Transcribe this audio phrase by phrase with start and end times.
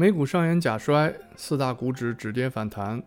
[0.00, 3.02] 美股上演假摔，四大股指止跌反弹，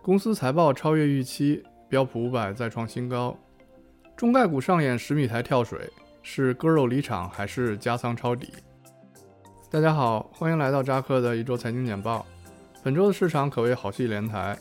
[0.00, 3.36] 公司财报超越预期，标普五百再创新高，
[4.16, 5.90] 中概股上演十米台跳水，
[6.22, 8.52] 是割肉离场还是加仓抄底？
[9.68, 12.24] 大家好，欢迎来到扎克的一周财经简报。
[12.84, 14.56] 本周的市场可谓好戏连台，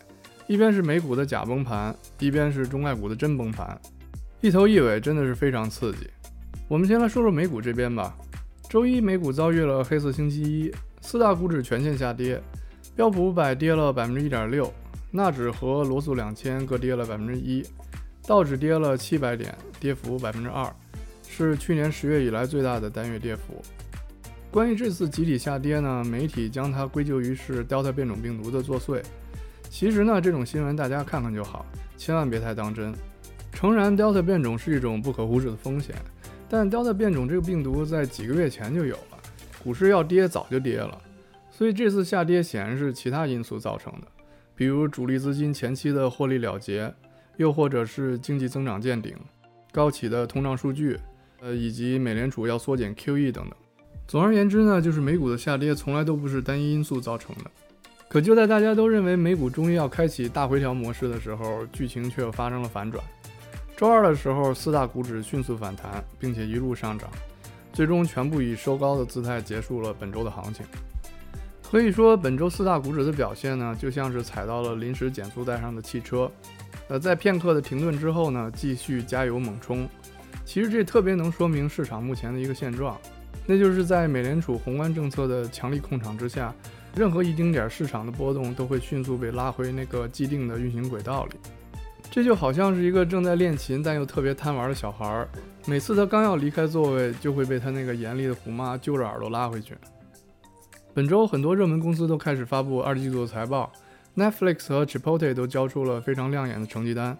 [0.47, 3.79] 一边是美股的假崩盘，一边是中概股的真崩盘，
[4.41, 6.09] 一头一尾真的是非常刺激。
[6.67, 8.17] 我们先来说说美股这边吧。
[8.67, 10.73] 周一美股遭遇了黑色星期一。
[11.07, 12.37] 四大股指全线下跌，
[12.93, 14.69] 标普五百跌了百分之一点六，
[15.09, 17.63] 纳指和罗素两千各跌了百分之一，
[18.27, 20.69] 道指跌了七百点，跌幅百分之二，
[21.25, 23.63] 是去年十月以来最大的单月跌幅。
[24.51, 29.01] 关于这次集体下跌呢，媒体将它归咎于是 Delta 变种病毒的作祟。
[29.69, 32.93] 其实呢，这种新闻大家看看就好，千万别太当真。
[33.53, 35.95] 诚然，Delta 变种是一种不可忽视的风险，
[36.49, 39.01] 但 Delta 变种这个病毒在几个月前就有了。
[39.63, 40.97] 股市要跌早就跌了，
[41.57, 44.07] 所以这次下跌显然是其他因素造成的，
[44.53, 46.93] 比如主力资金前期的获利了结，
[47.37, 49.17] 又或者是经济增长见顶、
[49.71, 50.99] 高企的通胀数据，
[51.41, 53.53] 呃，以及美联储要缩减 QE 等等。
[54.07, 57.49] 总而言之呢，就是美股的下跌从来都不是单一因素造成的。
[58.07, 63.03] 可就在大家都认为美股终于要开启大回调模式的时候，剧情却又发生了反转。
[63.75, 67.09] 周二的时候，四大股指迅速反弹，并且一路上涨。
[67.73, 70.63] 最终全部以收高的姿态结束了本周的行情。
[71.69, 76.31] 可以说，本周四大股指的表现呢，就像是踩到了临时减速带上的汽车。
[76.87, 79.85] 呃，在片刻的停顿之后呢，继续加油猛冲。
[80.45, 82.97] 其实这特别能说明市场目前的一个现状，
[83.45, 86.55] 那就是在美联储宏观政策的强力控场之下，
[86.95, 91.31] 任何一丁点市场的波动都会迅速被拉回那个既定的运行轨道里。
[92.09, 95.27] 这就好像是一个正在练琴但又特别贪玩的小孩儿，
[95.65, 99.75] 每次他刚要离开座位，就会被他那个严厉的虎妈揪着耳朵拉回去。
[100.97, 103.71] 本周很多热门公司都开始发布二季度的财报
[104.15, 107.15] ，Netflix 和 Chipotle 都交出了非常亮眼的成绩单。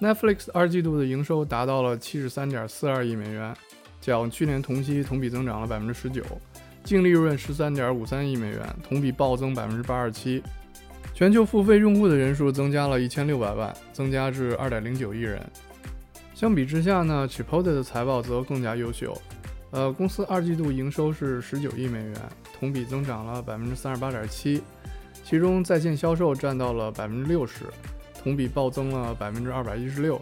[0.00, 3.54] Netflix 二季度的营收达到了七十三点四二亿美元，
[4.00, 6.22] 较去年同期同比增长了百分之十九，
[6.82, 10.42] 净利润十三点五三亿美元，同比暴增百分之八十七。
[11.12, 15.38] 全球付费用户的人数增加了一千六百万，增加至二点零九亿人。
[16.34, 19.14] 相比之下呢，Chipotle 的财报则更加优秀。
[19.70, 22.14] 呃，公司二季度营收是十九亿美元，
[22.58, 24.62] 同比增长了百分之三十八点七，
[25.24, 27.64] 其中在线销售占到了百分之六十，
[28.22, 30.20] 同比暴增了百分之二百一十六。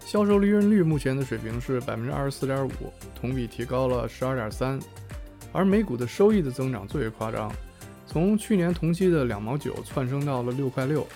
[0.00, 2.70] 销售利润率目前的水平是百分之二十四点五，
[3.14, 4.78] 同比提高了十二点三。
[5.52, 7.50] 而每股的收益的增长最为夸张。
[8.06, 11.06] 从去年同期的两毛九窜升到了六块六，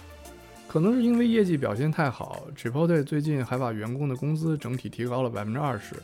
[0.67, 5.95] 可能是因为业绩表现太好，Chipotle 最近还把员工的工资整体提高了百分之二十。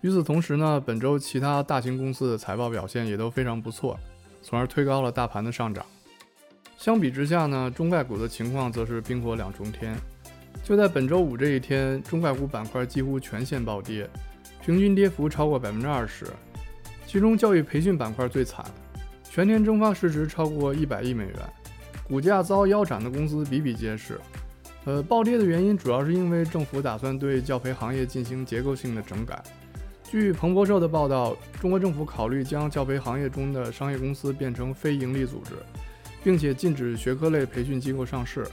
[0.00, 3.98] 与此同时呢，本周其他大型公司的财报表现也都非常不错，
[4.42, 5.84] 从而推高了大盘的上涨。
[6.76, 9.96] 相比之下呢，中概股的情况则是冰火两重天。
[10.62, 14.08] 就在本周五这一天，中概股板块几乎全线暴跌，
[14.64, 16.26] 平均跌幅超过百分之二十，
[17.06, 18.64] 其中教育培训板块最惨。
[19.24, 21.34] 全天蒸发市值超过一百亿美元，
[22.06, 24.20] 股价遭腰斩的公司比比皆是。
[24.84, 29.42] 呃，暴跌的原因主要是因为政府打算对教培行业进行结构性的整改。
[30.10, 35.52] 据彭博社的报道，中国政府考虑将教培行业中的商业公司变成非营利组织，
[36.24, 38.46] 并且禁止学科类培训机构上市。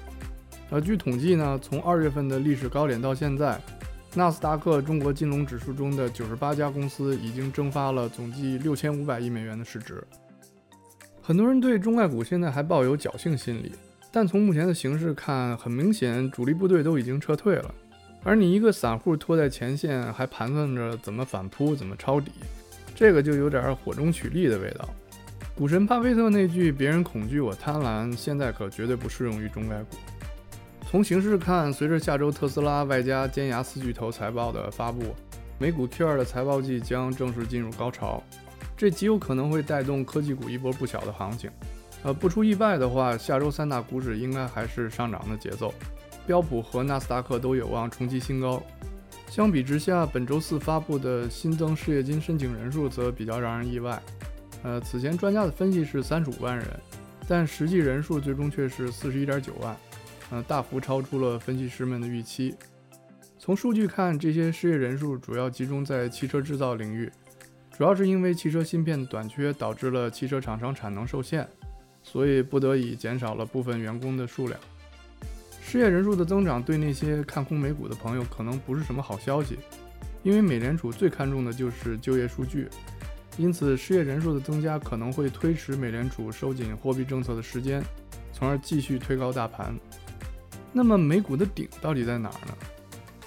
[0.70, 3.58] 呃，据统计呢，从二月份的历史高点到现在，
[4.16, 10.04] 纳斯达克中国金融指数中的九十八家公司已经蒸发了总计六千五百亿美元的市值。
[11.22, 13.72] 很多人对中概股现在还抱有侥幸心理，
[14.12, 17.74] 但从目前的形势看，很明显主力部队都已经撤退了，
[18.26, 22.32] 而你一个散户拖在前线，还盘算着怎么反扑、怎么抄底，
[22.96, 24.90] 这个就有点火中取栗的味道。
[25.56, 29.96] 股神巴菲特那句“别人恐惧，我贪婪”，现在可绝对不适用于中概股。
[30.90, 35.16] 从形势看，随着下周特斯拉外加尖牙四巨头财报的发布，
[35.60, 38.24] 美股 Q2 的财报季将正式进入高潮。
[38.76, 41.50] 这极有可能会带动科技股一波不小的行情，
[42.04, 45.74] 呃，不出意外的话，下周三大股指应该还是上涨的节奏，
[46.26, 48.62] 标普和纳斯达克都有望冲击新高。
[49.30, 54.02] 相比之下，本周四发布的新增失业金申请人数则比较让人意外，
[54.64, 56.68] 呃，此前专家的分析是三十五万人，
[57.28, 59.76] 但实际人数最终却是四十一点九万，
[60.30, 62.56] 呃，大幅超出了分析师们的预期。
[63.38, 67.12] 从数据看，这些失业人数主要集中在汽车制造领域。
[67.78, 71.46] 主要是因为汽车芯片的短缺导致了汽车厂商产能受限，
[72.02, 74.58] 所以不得已减少了部分员工的数量。
[75.76, 79.60] 失业人数的增长对那些看空美股的朋友可能不是什么好消息，
[80.24, 82.70] 因为美联储最看重的就是就业数据。
[83.36, 87.84] 因此失业人数的增加可能会推迟美联储收紧货币政策的时间，
[88.32, 89.76] 从而继续推高大盘。
[90.72, 92.56] 那么美股的顶到底在哪儿呢？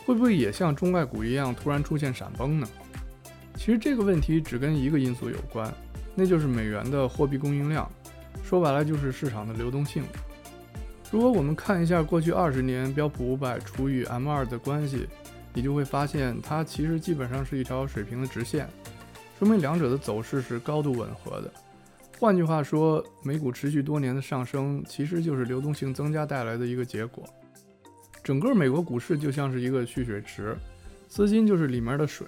[0.07, 2.67] 会不会也像中概股一样突然出现闪崩呢？
[3.57, 5.71] 其实这个问题只跟一个因素有关，
[6.15, 7.87] 那就是美元的货币供应量，
[8.43, 10.03] 说白了就是市场的流动性。
[11.11, 15.09] 如果我们看一下过去二十年标普五百除以 M 二的关系，
[15.55, 18.69] 你就会发现它其实基本上是一条水平的直线，
[19.39, 21.51] 说明两者的走势是高度吻合的。
[22.19, 27.25] 换句话说，美股持续多年的上升其实就是流动性增加带来的一个结果。
[28.23, 30.55] 整个美国股市就像是一个蓄水池，
[31.07, 32.27] 资金就是里面的水，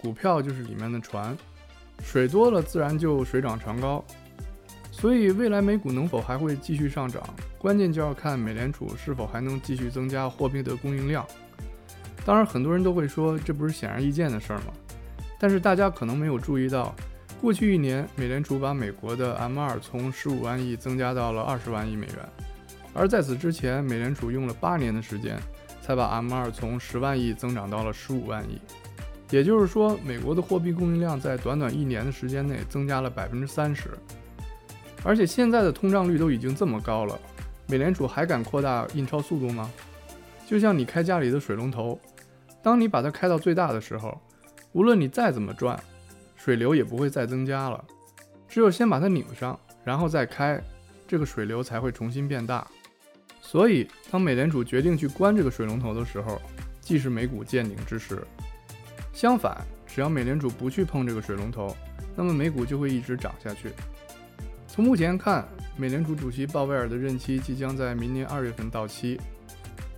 [0.00, 1.36] 股票就是里面的船，
[2.02, 4.02] 水多了自然就水涨船高。
[4.92, 7.20] 所以未来美股能否还会继续上涨？
[7.58, 11.26] 关键就要看美联储是否还能继续增加货币的供应量。
[12.24, 14.66] 当然，很多人都会说这不是显而易见的事儿吗？
[15.40, 16.94] 但是大家可能没有注意到，
[17.40, 22.28] 过去一年美联储把美国的 M2 从十五万亿增加到了二十万亿美元，
[22.94, 25.36] 而在此之前，美联储用了八年的时间
[25.80, 28.60] 才把 M2 从十万亿增长到了十五万亿。
[29.30, 33.88] 也就是说，美国的货币供应量在短短一年的时间内增加了百分之三十，
[35.04, 37.18] 而且现在的通胀率都已经这么高了。
[37.66, 39.70] 美联储还敢扩大印钞速度吗？
[40.46, 41.98] 就像你开家里的水龙头，
[42.62, 44.20] 当你把它开到最大的时候，
[44.72, 45.80] 无论你再怎么转，
[46.36, 47.82] 水流也不会再增加了。
[48.48, 50.62] 只有先把它拧上，然后再开，
[51.08, 52.66] 这个水流才会重新变大。
[53.40, 56.40] 所以，当美联储决定去关这个水龙头的时候，
[56.80, 58.22] 既是美股见顶之时。
[59.12, 59.56] 相反，
[59.86, 61.74] 只要美联储不去碰这个水龙头，
[62.14, 63.70] 那么美股就会一直涨下去。
[64.74, 65.46] 从目前看，
[65.76, 69.20] 美联储主席鲍威尔的任期即将在明年二月份到期，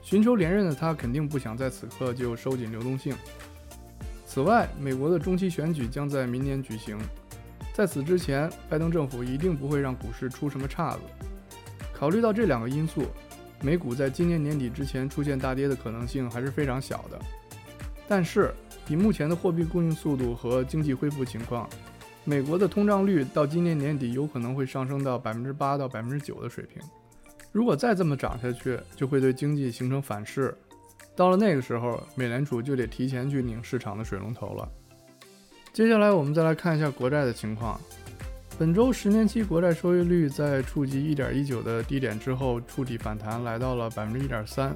[0.02, 3.14] 寻求连任的他肯定不想在此刻就收紧流动性。
[4.26, 6.98] 此外，美国的中期选举将在明年举行，
[7.72, 10.98] 在此之前，拜登政府一定不会让股市出什么岔子。
[11.92, 13.04] 考虑到这两个因素，
[13.62, 17.20] 美股在今年年底之前出现大跌的可能性还是非常小的。
[18.08, 18.52] 但是，
[18.88, 21.70] 以目前的货币供应速度和经济恢复情况，
[22.24, 26.82] 美国的通胀率到今年年底有可能会上升到百分之八到百分之九的水平。
[27.52, 30.56] 如果再这么涨下去，就会对经济形成反噬。
[31.14, 34.68] 到了那个时候，美联储就得提前去拧市场的水龙头了。
[35.72, 37.80] 接下来我们再来看一下国债的情况。
[38.58, 44.74] 本周十年期国债收益率在触及一点一九的低点之后，触底反弹来到了百分之一点三，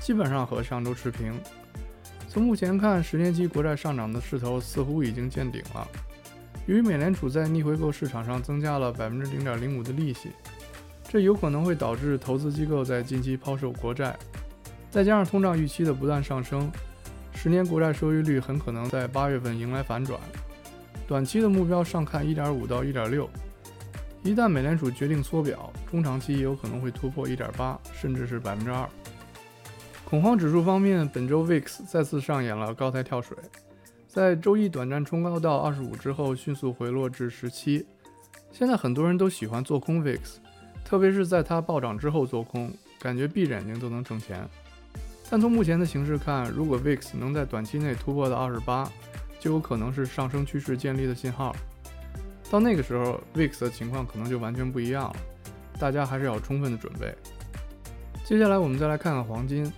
[0.00, 1.32] 基本上和上周持平。
[2.28, 5.88] 从目前看，十年期国债上涨的势头似乎已经见顶了。
[6.68, 10.32] 由于美联储在逆回购市场上增加了百分之零点零五的利息，
[11.08, 14.14] 这有可能会导致投资机构在近期抛售国债。
[14.90, 16.70] 再加上通胀预期的不断上升，
[17.32, 20.20] 十年国债收益率很可能在八月份迎来反转。
[21.06, 23.26] 短期的目标上看一点五到一点六。
[24.22, 28.86] 一旦美联储决定缩表，中长期也有可能会突破一点八，甚至是百分之二。
[30.04, 33.34] 恐慌指数方面，本周 VIX 再次上演了高台跳水。
[34.08, 37.84] 在周一短暂冲高到二十五之后，迅速回落至十七。
[38.50, 40.18] 现在很多人都喜欢做空 VIX，
[40.82, 44.48] 特别是在它暴涨之后做空，感觉闭着眼睛都能挣钱。
[45.28, 48.90] 但从目前的形势看，如果 VIX 能在短期内突破到二十八，
[49.38, 51.54] 就有可能是上升趋势建立的信号。
[52.50, 55.16] 到那个时候，VIX 的情况可能就完全不一样了。
[55.78, 57.14] 大家还是要充分的准备。
[58.24, 59.70] 接下来我们再来看看黄金。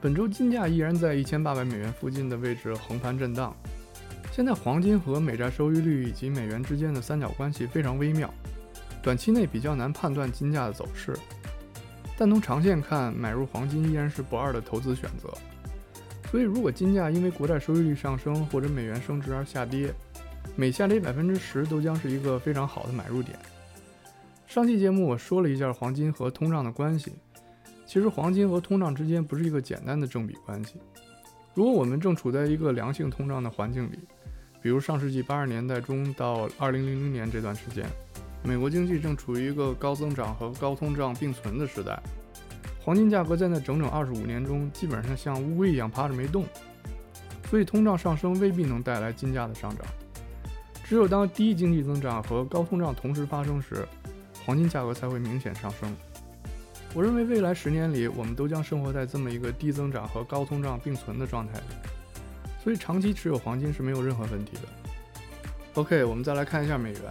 [0.00, 3.54] 本周金价依然在一千八百美元附近的位置横盘震荡。
[4.30, 8.32] 现在黄金和美债收益率以及美元之间的三角关系非常微妙，
[9.02, 11.18] 短期内比较难判断金价的走势。
[12.16, 15.28] 但从长线看，买入黄金依然是不二的投资选择。
[16.30, 19.92] 所以，如果金价因为国债收益率上升或者美元升值而下跌，
[20.54, 23.36] 每下跌百分之十都将是一个非常好的买入点。
[24.46, 27.12] 上期节目我说了一下黄金和通胀的关系。
[27.88, 30.74] 其实黄金和通胀之间不是一个简单的正比关系。
[31.54, 33.98] 如果我们正处在一个良性通胀的环境里，
[34.60, 37.86] 比如上世纪八十年代中到二零零零年这段时间，
[38.44, 41.98] 美国经济正处于一个高增长和高通胀并存的时代，
[42.84, 46.44] 黄金价格在那整整二十五年中基本上像乌龟一样趴着没动，
[47.48, 49.86] 所以通胀上升未必能带来金价的上涨。
[50.84, 53.88] 只有当低经济增长和高通胀同时发生时，
[54.44, 55.90] 黄金价格才会明显上升。
[56.94, 61.64] 我认为未来十年里，我们都将生活在这么一个低增长和高通胀并存的状态里，
[62.64, 64.62] 所以长期持有黄金是没有任何问题的。
[65.74, 67.02] OK，我们再来看一下美元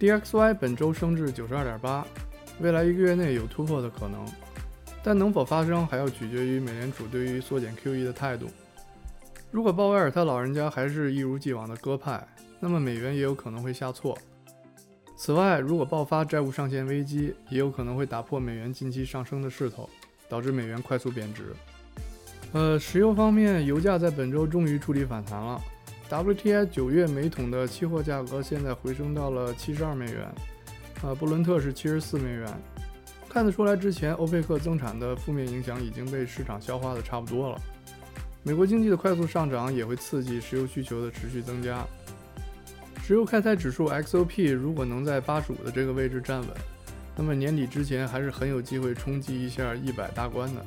[0.00, 2.04] ，DXY 本周升至九十二点八，
[2.60, 4.26] 未来一个月内有突破的可能，
[5.04, 8.48] 但能否发生还要取决于美联储对于缩减 QE 的态度。
[9.52, 12.26] 如果鲍威尔他老人家还是一如既往的鸽派，
[12.58, 14.18] 那么美元也有可能会下挫。
[15.22, 19.86] 此外，如果爆发债务上限危机，也有可能会打破美元近期上升的势头，
[20.30, 21.54] 导致美元快速贬值。
[22.52, 25.60] 呃，石油方面，油价在本周终于触底反弹了。
[26.08, 30.26] WTI 九月每桶的期货价格现在回升到了七十二美元，
[31.02, 32.48] 呃，布伦特是七十四美元。
[33.28, 37.60] 看得出来，之前欧佩克增产的负面影响已经被市场消化的差不多了。
[38.42, 41.86] 美国经济的快速上涨也会刺激石油需求的持续增加。
[43.10, 46.48] 石油开采指数 XOP 如果能在八十五的这个位置站稳，
[47.16, 50.64] 那么年底之前还是很有机会冲击一下一百大关的。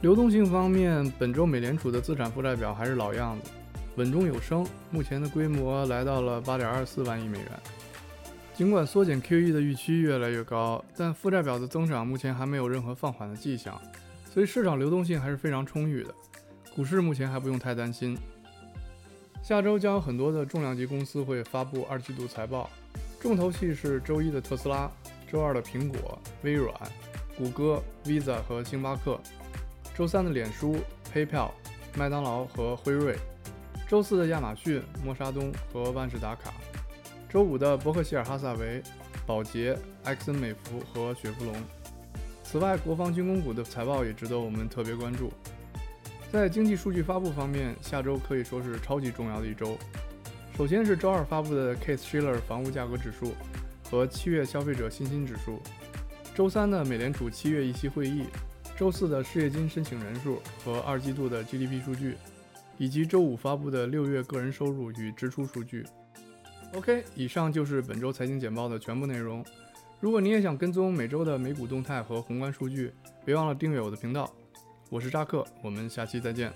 [0.00, 3.50] 流动性方面，本周美联储的资产负债表还是老样子，
[3.96, 7.48] 稳中有升，目前的规模来到了八点二四万亿美元。
[8.54, 13.78] 尽管缩减 QE 的预期越来越高，但负债表的增长目前还没有任何放缓的迹象，
[14.32, 16.14] 所以市场流动性还是非常充裕的。
[16.74, 18.16] 股市目前还不用太担心。
[19.42, 22.68] 下周将有很多的重量级公司会发布二季度财报，
[23.18, 24.90] 重头戏是周一的特斯拉，
[25.30, 26.74] 周二的苹果、微软、
[27.36, 29.18] 谷歌、Visa 和星巴克，
[29.96, 30.76] 周三的脸书、
[31.14, 31.50] PayPal、
[31.96, 33.16] 麦当劳和辉瑞，
[33.88, 36.52] 周四的亚马逊、默沙东和万事达卡。
[37.26, 38.82] 周五的伯克希尔哈萨维、
[39.26, 41.54] 宝洁、埃克森美孚和雪佛龙。
[42.44, 45.32] 此外，国防军工股的财报也值得我们特别关注。
[46.30, 49.78] 在经济数据发布方面，下周可以说是超级重要的一周。
[50.56, 53.32] 首先是周二发布的 Case-Shiller 房屋价格指数
[53.90, 55.62] 和七月消费者信心指数，
[56.34, 58.24] 周三的美联储七月议息会议，
[58.76, 62.16] 周四的失业金申请人数和二季度的 GDP 数据，
[62.76, 65.86] 以及周五发布的六月个人收入与支出数据。
[66.74, 69.42] OK，以上就是本周财经简报的全部内容。
[69.98, 72.92] 如果你也想跟踪每周的美股动态和宏观数据，
[73.24, 74.30] 别忘了订阅我的频道。
[74.90, 76.50] 我是扎克，我们下期再见。